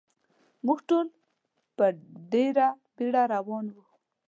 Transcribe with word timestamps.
موږ 0.65 0.79
ټول 0.89 1.05
په 1.77 1.85
ډېره 2.31 2.67
بېړه 2.95 3.23
روان 3.35 3.65
و. 3.73 3.77